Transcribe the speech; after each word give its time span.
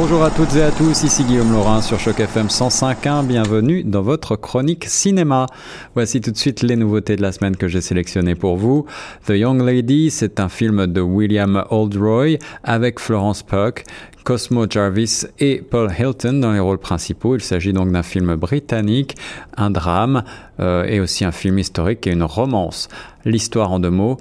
Bonjour 0.00 0.22
à 0.22 0.30
toutes 0.30 0.54
et 0.54 0.62
à 0.62 0.70
tous, 0.70 1.02
ici 1.02 1.24
Guillaume 1.24 1.50
Laurin 1.50 1.82
sur 1.82 1.98
Choc 1.98 2.20
FM 2.20 2.46
105.1. 2.46 3.26
Bienvenue 3.26 3.82
dans 3.82 4.00
votre 4.00 4.36
chronique 4.36 4.84
cinéma. 4.84 5.46
Voici 5.96 6.20
tout 6.20 6.30
de 6.30 6.36
suite 6.36 6.62
les 6.62 6.76
nouveautés 6.76 7.16
de 7.16 7.22
la 7.22 7.32
semaine 7.32 7.56
que 7.56 7.66
j'ai 7.66 7.80
sélectionnées 7.80 8.36
pour 8.36 8.56
vous. 8.56 8.86
The 9.26 9.30
Young 9.30 9.60
Lady, 9.60 10.12
c'est 10.12 10.38
un 10.38 10.48
film 10.48 10.86
de 10.86 11.00
William 11.00 11.64
Oldroy 11.70 12.38
avec 12.62 13.00
Florence 13.00 13.42
Pugh 13.42 13.82
Cosmo 14.28 14.66
Jarvis 14.68 15.24
et 15.38 15.62
Paul 15.62 15.90
Hilton 15.90 16.34
dans 16.34 16.52
les 16.52 16.60
rôles 16.60 16.78
principaux. 16.78 17.34
Il 17.34 17.40
s'agit 17.40 17.72
donc 17.72 17.90
d'un 17.90 18.02
film 18.02 18.36
britannique, 18.36 19.16
un 19.56 19.70
drame 19.70 20.22
euh, 20.60 20.84
et 20.84 21.00
aussi 21.00 21.24
un 21.24 21.32
film 21.32 21.58
historique 21.58 22.06
et 22.06 22.10
une 22.10 22.22
romance. 22.22 22.88
L'histoire 23.28 23.72
en 23.72 23.78
deux 23.78 23.90
mots, 23.90 24.16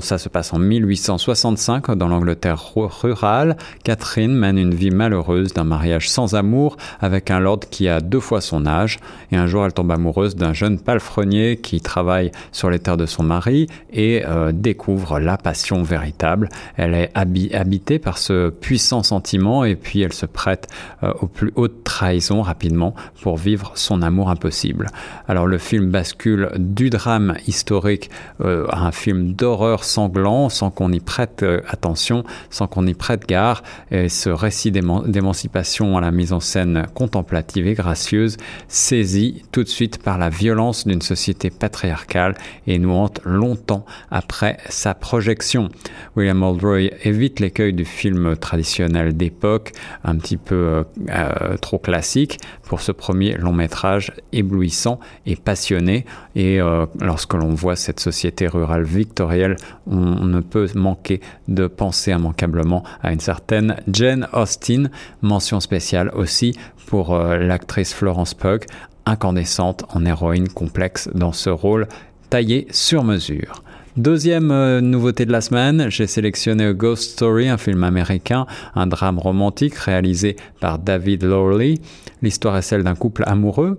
ça 0.00 0.16
se 0.16 0.28
passe 0.28 0.52
en 0.52 0.60
1865 0.60 1.90
dans 1.96 2.06
l'Angleterre 2.06 2.62
rurale. 2.76 3.56
Catherine 3.82 4.32
mène 4.32 4.58
une 4.58 4.76
vie 4.76 4.92
malheureuse 4.92 5.52
d'un 5.52 5.64
mariage 5.64 6.08
sans 6.08 6.36
amour 6.36 6.76
avec 7.00 7.32
un 7.32 7.40
lord 7.40 7.58
qui 7.68 7.88
a 7.88 8.00
deux 8.00 8.20
fois 8.20 8.40
son 8.40 8.64
âge. 8.64 9.00
Et 9.32 9.36
un 9.36 9.48
jour, 9.48 9.66
elle 9.66 9.72
tombe 9.72 9.90
amoureuse 9.90 10.36
d'un 10.36 10.52
jeune 10.52 10.78
palefrenier 10.78 11.56
qui 11.56 11.80
travaille 11.80 12.30
sur 12.52 12.70
les 12.70 12.78
terres 12.78 12.96
de 12.96 13.06
son 13.06 13.24
mari 13.24 13.66
et 13.92 14.22
euh, 14.24 14.52
découvre 14.54 15.18
la 15.18 15.36
passion 15.36 15.82
véritable. 15.82 16.48
Elle 16.76 16.94
est 16.94 17.10
habitée 17.16 17.98
par 17.98 18.18
ce 18.18 18.50
puissant 18.50 19.02
sentiment 19.02 19.64
et 19.64 19.74
puis 19.74 20.00
elle 20.02 20.12
se 20.12 20.26
prête 20.26 20.68
euh, 21.02 21.12
aux 21.20 21.26
plus 21.26 21.50
hautes 21.56 21.82
trahisons 21.82 22.42
rapidement 22.42 22.94
pour 23.20 23.36
vivre 23.36 23.72
son 23.74 24.00
amour 24.00 24.30
impossible. 24.30 24.90
Alors 25.26 25.48
le 25.48 25.58
film 25.58 25.90
bascule 25.90 26.52
du 26.56 26.88
drame 26.88 27.34
historique 27.48 28.10
euh, 28.44 28.66
un 28.70 28.92
film 28.92 29.32
d'horreur 29.32 29.84
sanglant 29.84 30.48
sans 30.48 30.70
qu'on 30.70 30.92
y 30.92 31.00
prête 31.00 31.42
euh, 31.42 31.60
attention, 31.68 32.24
sans 32.50 32.66
qu'on 32.66 32.86
y 32.86 32.94
prête 32.94 33.26
gare. 33.26 33.62
Et 33.90 34.08
ce 34.08 34.28
récit 34.28 34.70
d'émancipation 34.70 35.96
à 35.96 36.00
la 36.00 36.10
mise 36.10 36.32
en 36.32 36.40
scène 36.40 36.86
contemplative 36.94 37.66
et 37.66 37.74
gracieuse, 37.74 38.36
saisi 38.68 39.42
tout 39.52 39.62
de 39.62 39.68
suite 39.68 40.02
par 40.02 40.18
la 40.18 40.28
violence 40.28 40.86
d'une 40.86 41.00
société 41.00 41.50
patriarcale 41.50 42.34
et 42.66 42.78
nous 42.78 42.92
hante 42.92 43.20
longtemps 43.24 43.86
après 44.10 44.58
sa 44.68 44.94
projection. 44.94 45.68
William 46.16 46.42
Oldroy 46.42 46.90
évite 47.04 47.40
l'écueil 47.40 47.72
du 47.72 47.84
film 47.84 48.36
traditionnel 48.36 49.16
d'époque, 49.16 49.72
un 50.04 50.16
petit 50.16 50.36
peu 50.36 50.84
euh, 51.10 51.56
trop 51.60 51.78
classique, 51.78 52.40
pour 52.62 52.80
ce 52.80 52.92
premier 52.92 53.36
long 53.36 53.52
métrage 53.52 54.12
éblouissant 54.32 54.98
et 55.26 55.36
passionné. 55.36 56.04
Et 56.34 56.58
lorsque 57.00 57.34
l'on 57.34 57.54
voit 57.54 57.76
cette 57.76 58.00
société 58.00 58.23
rurale 58.46 58.84
victorielle, 58.84 59.56
on 59.86 60.24
ne 60.24 60.40
peut 60.40 60.68
manquer 60.74 61.20
de 61.48 61.66
penser 61.66 62.12
immanquablement 62.12 62.84
à 63.02 63.12
une 63.12 63.20
certaine 63.20 63.76
Jane 63.88 64.28
Austen. 64.32 64.90
Mention 65.22 65.60
spéciale 65.60 66.10
aussi 66.14 66.56
pour 66.86 67.14
euh, 67.14 67.38
l'actrice 67.38 67.92
Florence 67.94 68.34
Pugh, 68.34 68.64
incandescente 69.06 69.84
en 69.92 70.04
héroïne 70.04 70.48
complexe 70.48 71.08
dans 71.14 71.32
ce 71.32 71.50
rôle 71.50 71.88
taillé 72.30 72.66
sur 72.70 73.04
mesure. 73.04 73.62
Deuxième 73.96 74.50
euh, 74.50 74.80
nouveauté 74.80 75.24
de 75.24 75.30
la 75.30 75.40
semaine, 75.40 75.86
j'ai 75.88 76.08
sélectionné 76.08 76.74
Ghost 76.74 77.12
Story, 77.12 77.48
un 77.48 77.58
film 77.58 77.84
américain, 77.84 78.46
un 78.74 78.88
drame 78.88 79.20
romantique 79.20 79.76
réalisé 79.76 80.34
par 80.58 80.80
David 80.80 81.22
Lowry. 81.22 81.80
L'histoire 82.20 82.56
est 82.56 82.62
celle 82.62 82.82
d'un 82.82 82.96
couple 82.96 83.22
amoureux 83.26 83.78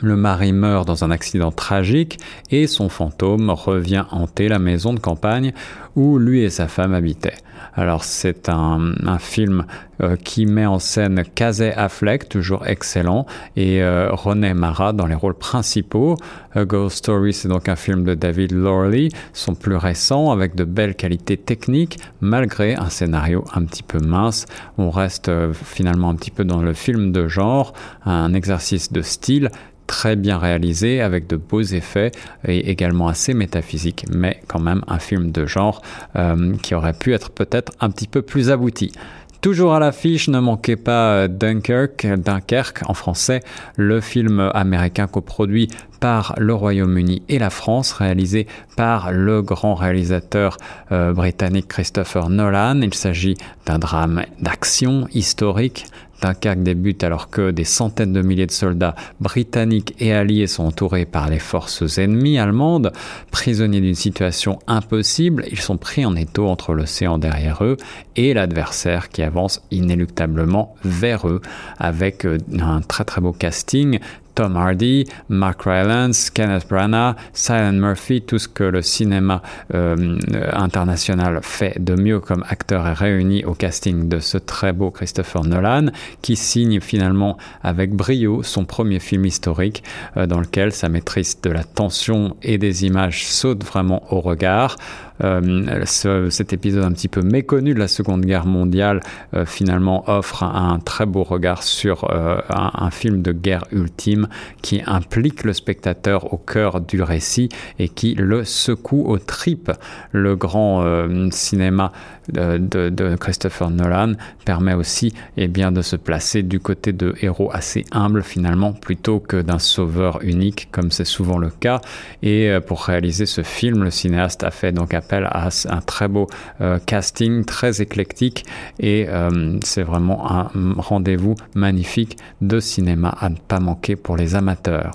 le 0.00 0.16
mari 0.16 0.52
meurt 0.52 0.86
dans 0.86 1.04
un 1.04 1.10
accident 1.10 1.52
tragique 1.52 2.18
et 2.50 2.66
son 2.66 2.88
fantôme 2.88 3.50
revient 3.50 4.04
hanter 4.10 4.48
la 4.48 4.58
maison 4.58 4.92
de 4.92 5.00
campagne 5.00 5.52
où 5.94 6.18
lui 6.18 6.42
et 6.42 6.50
sa 6.50 6.68
femme 6.68 6.94
habitaient. 6.94 7.36
Alors 7.74 8.04
c'est 8.04 8.48
un, 8.48 8.94
film 9.18 9.64
euh, 10.02 10.16
qui 10.16 10.46
met 10.46 10.66
en 10.66 10.78
scène 10.78 11.24
Casey 11.34 11.72
Affleck, 11.74 12.28
toujours 12.28 12.66
excellent, 12.66 13.26
et 13.54 13.82
euh, 13.82 14.08
René 14.12 14.54
Mara 14.54 14.92
dans 14.92 15.06
les 15.06 15.14
rôles 15.14 15.34
principaux. 15.34 16.16
A 16.54 16.64
Ghost 16.64 16.98
Story, 16.98 17.34
c'est 17.34 17.48
donc 17.48 17.68
un 17.68 17.76
film 17.76 18.04
de 18.04 18.14
David 18.14 18.52
Lorley, 18.52 19.10
son 19.34 19.54
plus 19.54 19.76
récent, 19.76 20.30
avec 20.30 20.54
de 20.54 20.64
belles 20.64 20.94
qualités 20.94 21.36
techniques, 21.36 21.98
malgré 22.20 22.74
un 22.74 22.88
scénario 22.88 23.44
un 23.54 23.64
petit 23.64 23.82
peu 23.82 23.98
mince. 23.98 24.46
On 24.78 24.90
reste 24.90 25.28
euh, 25.28 25.52
finalement 25.52 26.10
un 26.10 26.14
petit 26.14 26.30
peu 26.30 26.44
dans 26.44 26.62
le 26.62 26.72
film 26.72 27.12
de 27.12 27.28
genre, 27.28 27.74
un 28.04 28.32
exercice 28.32 28.92
de 28.92 29.02
style 29.02 29.50
très 29.86 30.16
bien 30.16 30.38
réalisé 30.38 31.00
avec 31.00 31.26
de 31.26 31.36
beaux 31.36 31.62
effets 31.62 32.12
et 32.46 32.70
également 32.70 33.08
assez 33.08 33.34
métaphysique, 33.34 34.06
mais 34.10 34.40
quand 34.48 34.60
même 34.60 34.82
un 34.88 34.98
film 34.98 35.30
de 35.30 35.46
genre 35.46 35.82
euh, 36.16 36.54
qui 36.62 36.74
aurait 36.74 36.92
pu 36.92 37.14
être 37.14 37.30
peut-être 37.30 37.72
un 37.80 37.90
petit 37.90 38.08
peu 38.08 38.22
plus 38.22 38.50
abouti. 38.50 38.92
Toujours 39.40 39.74
à 39.74 39.78
l'affiche, 39.78 40.28
ne 40.28 40.40
manquez 40.40 40.76
pas 40.76 41.12
euh, 41.12 41.28
Dunkirk, 41.28 42.06
Dunkerque 42.16 42.82
en 42.88 42.94
français, 42.94 43.42
le 43.76 44.00
film 44.00 44.50
américain 44.54 45.06
coproduit 45.06 45.68
par 46.00 46.34
le 46.38 46.54
Royaume-Uni 46.54 47.22
et 47.28 47.38
la 47.38 47.50
France, 47.50 47.92
réalisé 47.92 48.46
par 48.76 49.12
le 49.12 49.42
grand 49.42 49.74
réalisateur 49.74 50.58
euh, 50.92 51.12
britannique 51.12 51.68
Christopher 51.68 52.28
Nolan. 52.28 52.80
Il 52.82 52.94
s'agit 52.94 53.36
d'un 53.66 53.78
drame 53.78 54.22
d'action 54.40 55.08
historique 55.12 55.86
Dunkerque 56.22 56.62
débute 56.62 57.04
alors 57.04 57.30
que 57.30 57.50
des 57.50 57.64
centaines 57.64 58.12
de 58.12 58.22
milliers 58.22 58.46
de 58.46 58.52
soldats 58.52 58.94
britanniques 59.20 59.94
et 59.98 60.12
alliés 60.12 60.46
sont 60.46 60.64
entourés 60.64 61.04
par 61.04 61.28
les 61.28 61.38
forces 61.38 61.98
ennemies 61.98 62.38
allemandes. 62.38 62.92
Prisonniers 63.30 63.80
d'une 63.80 63.94
situation 63.94 64.58
impossible, 64.66 65.44
ils 65.50 65.60
sont 65.60 65.76
pris 65.76 66.06
en 66.06 66.16
étau 66.16 66.46
entre 66.48 66.72
l'océan 66.72 67.18
derrière 67.18 67.62
eux 67.62 67.76
et 68.16 68.32
l'adversaire 68.32 69.08
qui 69.08 69.22
avance 69.22 69.62
inéluctablement 69.70 70.74
vers 70.84 71.28
eux 71.28 71.42
avec 71.78 72.24
euh, 72.24 72.38
un 72.58 72.80
très 72.80 73.04
très 73.04 73.20
beau 73.20 73.32
casting 73.32 73.98
Tom 74.36 74.54
Hardy, 74.56 75.06
Mark 75.30 75.62
Rylance, 75.62 76.30
Kenneth 76.30 76.68
Branagh, 76.68 77.16
Silent 77.32 77.72
Murphy, 77.72 78.20
tout 78.20 78.38
ce 78.38 78.48
que 78.48 78.64
le 78.64 78.82
cinéma 78.82 79.40
euh, 79.74 80.18
international 80.52 81.40
fait 81.42 81.82
de 81.82 81.94
mieux 81.94 82.20
comme 82.20 82.44
acteur 82.48 82.86
est 82.86 82.92
réuni 82.92 83.44
au 83.46 83.54
casting 83.54 84.08
de 84.08 84.20
ce 84.20 84.36
très 84.36 84.74
beau 84.74 84.90
Christopher 84.90 85.42
Nolan, 85.42 85.86
qui 86.20 86.36
signe 86.36 86.80
finalement 86.80 87.38
avec 87.62 87.94
brio 87.94 88.42
son 88.42 88.66
premier 88.66 89.00
film 89.00 89.24
historique 89.24 89.82
euh, 90.18 90.26
dans 90.26 90.40
lequel 90.40 90.70
sa 90.70 90.90
maîtrise 90.90 91.40
de 91.42 91.50
la 91.50 91.64
tension 91.64 92.36
et 92.42 92.58
des 92.58 92.84
images 92.84 93.26
saute 93.26 93.64
vraiment 93.64 94.02
au 94.12 94.20
regard. 94.20 94.76
Euh, 95.24 95.84
cet 95.86 96.52
épisode 96.52 96.84
un 96.84 96.92
petit 96.92 97.08
peu 97.08 97.22
méconnu 97.22 97.74
de 97.74 97.78
la 97.78 97.88
Seconde 97.88 98.24
Guerre 98.24 98.46
mondiale 98.46 99.00
euh, 99.34 99.46
finalement 99.46 100.04
offre 100.08 100.42
un, 100.42 100.78
très 100.78 101.06
beau 101.06 101.22
regard 101.22 101.62
sur 101.62 102.10
euh, 102.10 102.40
un, 102.50 102.90
film 102.90 103.22
de 103.22 103.32
guerre 103.32 103.64
ultime 103.72 104.28
qui 104.62 104.82
implique 104.86 105.44
le 105.44 105.52
spectateur 105.52 106.32
au 106.32 106.36
cœur 106.36 106.80
du 106.80 107.02
récit 107.02 107.48
et 107.78 107.88
qui 107.88 108.14
le 108.14 108.44
secoue 108.44 109.04
aux 109.06 109.18
tripes. 109.18 109.72
Le 110.12 110.36
grand 110.36 110.84
cinéma 111.30 111.92
de, 112.28 113.16
Christopher 113.16 113.70
Nolan 113.70 114.12
permet 114.44 114.74
aussi 114.74 115.12
eh 115.36 115.48
bien, 115.48 115.72
de 115.72 115.82
se 115.82 115.96
placer 115.96 116.42
du 116.42 116.60
côté 116.60 116.92
de 116.92 117.14
héros 117.20 117.50
assez 117.52 117.84
humbles 117.92 118.22
finalement 118.22 118.72
plutôt 118.72 119.20
que 119.20 119.40
d'un 119.40 119.58
sauveur 119.58 120.20
unique 120.22 120.68
comme 120.70 120.90
c'est 120.90 121.04
souvent 121.04 121.38
le 121.38 121.50
cas. 121.50 121.80
Et 122.22 122.50
pour 122.66 122.84
réaliser 122.84 123.26
ce 123.26 123.42
film, 123.42 123.84
le 123.84 123.90
cinéaste 123.90 124.44
a 124.44 124.50
fait 124.50 124.72
donc 124.72 124.94
appel 124.94 125.05
à 125.12 125.48
un 125.68 125.80
très 125.80 126.08
beau 126.08 126.26
euh, 126.60 126.78
casting, 126.84 127.44
très 127.44 127.80
éclectique 127.80 128.44
et 128.78 129.06
euh, 129.08 129.58
c'est 129.62 129.82
vraiment 129.82 130.30
un 130.30 130.50
rendez-vous 130.78 131.34
magnifique 131.54 132.16
de 132.40 132.60
cinéma 132.60 133.16
à 133.20 133.28
ne 133.28 133.36
pas 133.36 133.60
manquer 133.60 133.96
pour 133.96 134.16
les 134.16 134.34
amateurs. 134.34 134.92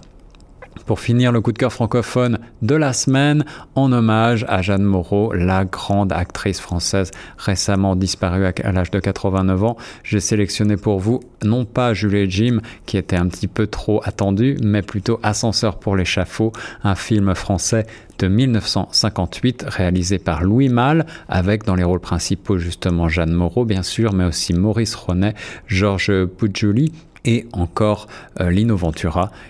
Pour 0.86 1.00
finir, 1.00 1.32
le 1.32 1.42
coup 1.42 1.52
de 1.52 1.58
cœur 1.58 1.72
francophone 1.72 2.40
de 2.62 2.76
la 2.76 2.94
semaine, 2.94 3.46
en 3.76 3.92
hommage 3.92 4.46
à 4.48 4.62
Jeanne 4.62 4.84
Moreau, 4.84 5.34
la 5.34 5.66
grande 5.66 6.12
actrice 6.12 6.60
française 6.60 7.12
récemment 7.38 7.96
disparue 7.96 8.46
à 8.46 8.72
l'âge 8.72 8.92
de 8.92 9.00
89 9.00 9.64
ans, 9.64 9.78
j'ai 10.04 10.20
sélectionné 10.20 10.78
pour 10.78 11.00
vous 11.00 11.20
non 11.44 11.66
pas 11.66 11.94
Julie 11.94 12.30
Jim, 12.30 12.60
qui 12.86 12.98
était 12.98 13.16
un 13.16 13.28
petit 13.28 13.48
peu 13.48 13.68
trop 13.68 14.02
attendu, 14.04 14.58
mais 14.64 14.82
plutôt 14.82 15.20
Ascenseur 15.24 15.80
pour 15.80 15.96
l'échafaud, 15.96 16.52
un 16.84 16.96
film 16.96 17.34
français 17.36 17.86
de 18.20 18.28
1958 18.28 19.66
réalisé 19.68 20.20
par 20.20 20.44
Louis 20.44 20.70
Malle, 20.70 21.06
avec 21.28 21.64
dans 21.64 21.76
les 21.76 21.84
rôles 21.84 22.00
principaux 22.00 22.58
justement 22.58 23.10
Jeanne 23.10 23.34
Moreau 23.34 23.66
bien 23.66 23.84
sûr, 23.84 24.14
mais 24.14 24.26
aussi 24.26 24.54
Maurice 24.54 24.96
Ronet, 24.96 25.34
Georges 25.68 26.26
Pujoli 26.26 26.92
et 27.26 27.48
encore 27.54 28.08
euh. 28.40 28.52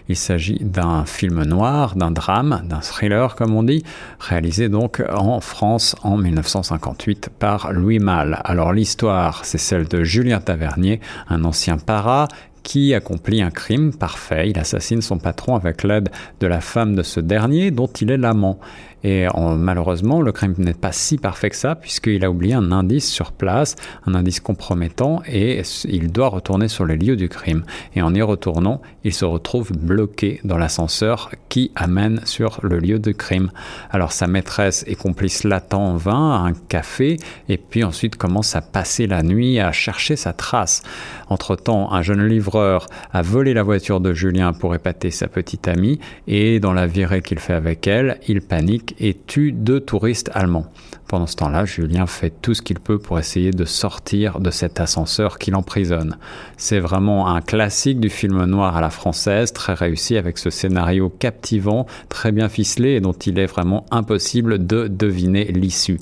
Il 0.09 0.15
s'agit 0.15 0.59
d'un 0.61 1.05
film 1.05 1.43
noir, 1.43 1.95
d'un 1.95 2.11
drame, 2.11 2.63
d'un 2.65 2.81
thriller 2.81 3.35
comme 3.35 3.55
on 3.55 3.63
dit, 3.63 3.83
réalisé 4.19 4.69
donc 4.69 5.01
en 5.09 5.39
France 5.39 5.95
en 6.03 6.17
1958 6.17 7.29
par 7.39 7.71
Louis 7.71 7.99
Malle. 7.99 8.39
Alors 8.43 8.73
l'histoire, 8.73 9.45
c'est 9.45 9.57
celle 9.57 9.87
de 9.87 10.03
Julien 10.03 10.39
Tavernier, 10.39 10.99
un 11.29 11.43
ancien 11.43 11.77
para 11.77 12.27
qui 12.63 12.93
accomplit 12.93 13.41
un 13.41 13.49
crime 13.49 13.93
parfait. 13.93 14.49
Il 14.49 14.59
assassine 14.59 15.01
son 15.01 15.17
patron 15.17 15.55
avec 15.55 15.83
l'aide 15.83 16.09
de 16.39 16.47
la 16.47 16.61
femme 16.61 16.95
de 16.95 17.03
ce 17.03 17.19
dernier 17.19 17.71
dont 17.71 17.87
il 17.87 18.11
est 18.11 18.17
l'amant. 18.17 18.59
Et 19.03 19.25
malheureusement, 19.35 20.21
le 20.21 20.31
crime 20.31 20.53
n'est 20.57 20.73
pas 20.73 20.91
si 20.91 21.17
parfait 21.17 21.49
que 21.49 21.55
ça, 21.55 21.75
puisqu'il 21.75 22.23
a 22.23 22.29
oublié 22.29 22.53
un 22.53 22.71
indice 22.71 23.09
sur 23.09 23.31
place, 23.31 23.75
un 24.05 24.13
indice 24.13 24.39
compromettant, 24.39 25.21
et 25.27 25.63
il 25.85 26.11
doit 26.11 26.29
retourner 26.29 26.67
sur 26.67 26.85
les 26.85 26.97
lieux 26.97 27.15
du 27.15 27.27
crime. 27.27 27.63
Et 27.95 28.01
en 28.01 28.13
y 28.13 28.21
retournant, 28.21 28.81
il 29.03 29.13
se 29.13 29.25
retrouve 29.25 29.71
bloqué 29.71 30.39
dans 30.43 30.57
l'ascenseur 30.57 31.31
qui 31.49 31.71
amène 31.75 32.21
sur 32.25 32.59
le 32.61 32.77
lieu 32.79 32.99
du 32.99 33.15
crime. 33.15 33.51
Alors 33.89 34.11
sa 34.11 34.27
maîtresse 34.27 34.83
et 34.87 34.95
complice 34.95 35.43
l'attend 35.43 35.85
en 35.85 35.95
vain 35.97 36.31
à 36.35 36.47
un 36.47 36.53
café, 36.53 37.17
et 37.49 37.57
puis 37.57 37.83
ensuite 37.83 38.15
commence 38.15 38.55
à 38.55 38.61
passer 38.61 39.07
la 39.07 39.23
nuit 39.23 39.59
à 39.59 39.71
chercher 39.71 40.15
sa 40.15 40.33
trace. 40.33 40.83
Entre-temps, 41.29 41.91
un 41.91 42.01
jeune 42.01 42.25
livreur 42.27 42.85
a 43.13 43.21
volé 43.21 43.53
la 43.53 43.63
voiture 43.63 43.99
de 43.99 44.13
Julien 44.13 44.53
pour 44.53 44.75
épater 44.75 45.09
sa 45.09 45.27
petite 45.27 45.67
amie, 45.67 45.99
et 46.27 46.59
dans 46.59 46.73
la 46.73 46.85
virée 46.87 47.21
qu'il 47.21 47.39
fait 47.39 47.53
avec 47.53 47.87
elle, 47.87 48.19
il 48.27 48.41
panique 48.41 48.90
et 48.99 49.17
tue 49.27 49.51
deux 49.51 49.79
touristes 49.79 50.31
allemands. 50.33 50.65
Pendant 51.11 51.27
ce 51.27 51.35
temps-là, 51.35 51.65
Julien 51.65 52.07
fait 52.07 52.29
tout 52.41 52.53
ce 52.53 52.61
qu'il 52.61 52.79
peut 52.79 52.97
pour 52.97 53.19
essayer 53.19 53.51
de 53.51 53.65
sortir 53.65 54.39
de 54.39 54.49
cet 54.49 54.79
ascenseur 54.79 55.39
qui 55.39 55.51
l'emprisonne. 55.51 56.15
C'est 56.55 56.79
vraiment 56.79 57.27
un 57.27 57.41
classique 57.41 57.99
du 57.99 58.09
film 58.09 58.45
noir 58.45 58.77
à 58.77 58.81
la 58.81 58.89
française, 58.89 59.51
très 59.51 59.73
réussi 59.73 60.15
avec 60.15 60.37
ce 60.37 60.49
scénario 60.49 61.09
captivant, 61.09 61.85
très 62.07 62.31
bien 62.31 62.47
ficelé 62.47 62.91
et 62.91 63.01
dont 63.01 63.11
il 63.11 63.39
est 63.39 63.45
vraiment 63.45 63.85
impossible 63.91 64.65
de 64.65 64.87
deviner 64.87 65.45
l'issue. 65.51 65.99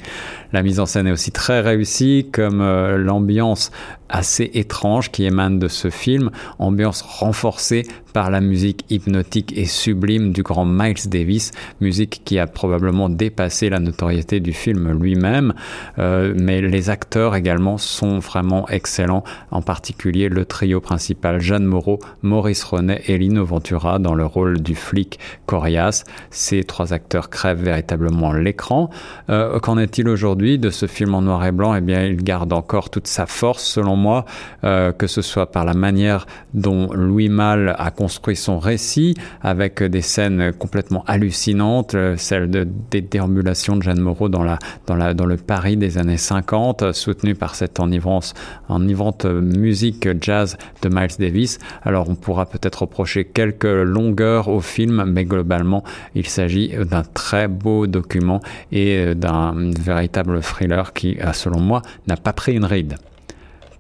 La 0.53 0.61
mise 0.61 0.79
en 0.79 0.85
scène 0.85 1.07
est 1.07 1.11
aussi 1.11 1.31
très 1.31 1.61
réussie, 1.61 2.29
comme 2.31 2.61
euh, 2.61 2.97
l'ambiance 2.97 3.71
assez 4.09 4.51
étrange 4.53 5.11
qui 5.11 5.25
émane 5.25 5.57
de 5.57 5.67
ce 5.67 5.89
film, 5.89 6.29
ambiance 6.57 7.01
renforcée 7.01 7.83
par 8.13 8.29
la 8.29 8.41
musique 8.41 8.85
hypnotique 8.89 9.53
et 9.55 9.65
sublime 9.65 10.31
du 10.31 10.43
grand 10.43 10.65
Miles 10.65 11.07
Davis, 11.07 11.51
musique 11.81 12.21
qui 12.25 12.39
a 12.39 12.47
probablement 12.47 13.09
dépassé 13.09 13.69
la 13.69 13.79
notoriété 13.79 14.39
du 14.39 14.53
film 14.53 14.91
lui-même, 14.91 15.53
euh, 15.97 16.33
mais 16.37 16.61
les 16.61 16.89
acteurs 16.89 17.35
également 17.35 17.77
sont 17.77 18.19
vraiment 18.19 18.67
excellents, 18.69 19.23
en 19.51 19.61
particulier 19.61 20.29
le 20.29 20.45
trio 20.45 20.81
principal 20.81 21.39
Jeanne 21.39 21.65
Moreau, 21.65 21.99
Maurice 22.21 22.63
Ronet 22.63 23.01
et 23.07 23.17
Lino 23.17 23.45
Ventura 23.45 23.99
dans 23.99 24.13
le 24.13 24.25
rôle 24.25 24.61
du 24.61 24.75
flic 24.75 25.19
Corias. 25.45 26.03
Ces 26.31 26.63
trois 26.63 26.93
acteurs 26.93 27.29
crèvent 27.29 27.63
véritablement 27.63 28.33
l'écran. 28.33 28.89
Euh, 29.29 29.59
qu'en 29.59 29.77
est-il 29.77 30.07
aujourd'hui 30.07 30.57
de 30.59 30.69
ce 30.69 30.85
film 30.85 31.15
en 31.15 31.21
noir 31.21 31.45
et 31.45 31.51
blanc? 31.51 31.75
Eh 31.75 31.81
bien, 31.81 32.03
il 32.03 32.23
garde 32.23 32.53
encore 32.53 32.89
toute 32.89 33.07
sa 33.07 33.25
force 33.25 33.63
selon 33.63 33.95
moi, 33.95 34.25
euh, 34.63 34.91
que 34.91 35.07
ce 35.07 35.21
soit 35.21 35.51
par 35.51 35.65
la 35.65 35.73
manière 35.73 36.25
dont 36.53 36.91
Louis 36.93 37.29
Malle 37.29 37.75
a 37.77 37.91
construit 37.91 38.08
son 38.09 38.59
récit, 38.59 39.15
avec 39.41 39.83
des 39.83 40.01
scènes 40.01 40.53
complètement 40.53 41.03
hallucinantes, 41.07 41.95
euh, 41.95 42.15
celle 42.17 42.49
de, 42.49 42.67
des 42.91 43.01
déambulations 43.01 43.75
de 43.75 43.83
Jeanne 43.83 43.99
Moreau 43.99 44.29
dans, 44.29 44.45
dans, 44.87 45.25
le 45.25 45.37
Paris 45.37 45.77
des 45.77 45.97
années 45.97 46.17
50, 46.17 46.93
soutenue 46.93 47.35
par 47.35 47.55
cette 47.55 47.79
enivrance, 47.79 48.33
enivrante 48.67 49.25
musique 49.25 50.07
jazz 50.21 50.57
de 50.81 50.89
Miles 50.89 51.17
Davis. 51.19 51.59
Alors 51.83 52.09
on 52.09 52.15
pourra 52.15 52.45
peut-être 52.45 52.81
reprocher 52.83 53.25
quelques 53.25 53.63
longueurs 53.65 54.47
au 54.47 54.61
film, 54.61 55.05
mais 55.07 55.25
globalement, 55.25 55.83
il 56.15 56.27
s'agit 56.27 56.73
d'un 56.89 57.03
très 57.03 57.47
beau 57.47 57.87
document 57.87 58.41
et 58.71 59.15
d'un 59.15 59.71
véritable 59.79 60.41
thriller 60.41 60.93
qui, 60.93 61.17
selon 61.33 61.59
moi, 61.59 61.81
n'a 62.07 62.17
pas 62.17 62.33
pris 62.33 62.53
une 62.53 62.65
ride. 62.65 62.97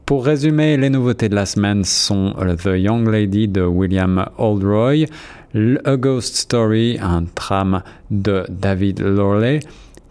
Pour 0.09 0.25
résumer, 0.25 0.75
les 0.75 0.89
nouveautés 0.89 1.29
de 1.29 1.35
la 1.35 1.45
semaine 1.45 1.83
sont 1.83 2.33
The 2.33 2.71
Young 2.75 3.07
Lady 3.07 3.47
de 3.47 3.61
William 3.61 4.25
Oldroy, 4.39 5.05
A 5.85 5.97
Ghost 5.97 6.35
Story, 6.35 6.97
un 6.99 7.25
tram 7.25 7.83
de 8.09 8.43
David 8.49 9.01
Lorley, 9.01 9.59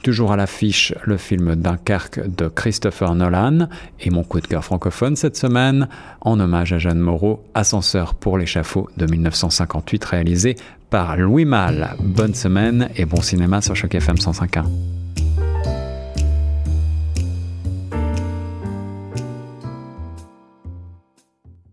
toujours 0.04 0.30
à 0.30 0.36
l'affiche 0.36 0.94
le 1.02 1.16
film 1.16 1.56
Dunkerque 1.56 2.20
de 2.28 2.46
Christopher 2.46 3.16
Nolan 3.16 3.66
et 3.98 4.10
mon 4.10 4.22
coup 4.22 4.40
de 4.40 4.46
cœur 4.46 4.64
francophone 4.64 5.16
cette 5.16 5.36
semaine 5.36 5.88
en 6.20 6.38
hommage 6.38 6.72
à 6.72 6.78
Jeanne 6.78 7.00
Moreau, 7.00 7.42
Ascenseur 7.54 8.14
pour 8.14 8.38
l'échafaud 8.38 8.88
de 8.96 9.06
1958 9.06 10.04
réalisé 10.04 10.54
par 10.90 11.16
Louis 11.16 11.44
Malle. 11.44 11.96
Bonne 11.98 12.34
semaine 12.34 12.88
et 12.94 13.04
bon 13.04 13.20
cinéma 13.20 13.60
sur 13.62 13.74
Choc 13.74 13.96
FM 13.96 14.14
105.1. 14.14 14.97